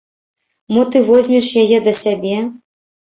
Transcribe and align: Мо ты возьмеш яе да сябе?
Мо 0.73 0.81
ты 0.91 0.97
возьмеш 1.09 1.49
яе 1.65 1.79
да 1.89 1.93
сябе? 2.03 2.37